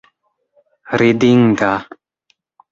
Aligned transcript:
ridinda 0.97 1.71